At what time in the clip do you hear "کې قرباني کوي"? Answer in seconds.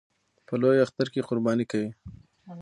1.13-1.89